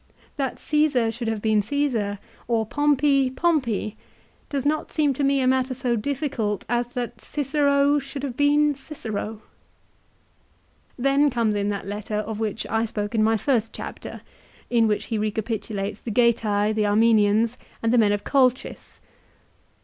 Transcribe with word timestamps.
That 0.35 0.57
Caesar 0.57 1.11
should 1.11 1.27
have 1.27 1.43
been 1.43 1.61
Caesar, 1.61 2.17
or 2.47 2.65
Pompey 2.65 3.29
Pompey, 3.29 3.97
does 4.49 4.65
not 4.65 4.91
seem 4.91 5.13
to 5.13 5.23
me 5.23 5.41
a 5.41 5.45
matter 5.47 5.75
so 5.75 5.95
difficult 5.95 6.65
as 6.67 6.95
that 6.95 7.21
Cicero 7.21 7.99
should 7.99 8.23
have 8.23 8.35
been 8.35 8.73
Cicero. 8.73 9.43
Then 10.97 11.29
comes 11.29 11.53
that 11.53 11.85
letter 11.85 12.15
of 12.15 12.39
which 12.39 12.65
I 12.65 12.85
spoke 12.85 13.13
in 13.13 13.21
my 13.23 13.37
first 13.37 13.73
chapter, 13.73 14.21
in 14.71 14.87
which 14.87 15.05
he 15.05 15.19
recapitulates 15.19 15.99
the 15.99 16.09
Getse, 16.09 16.73
the 16.73 16.87
Armenians, 16.87 17.55
and 17.83 17.93
the 17.93 17.99
men 17.99 18.11
of 18.11 18.23
Colchis. 18.23 19.01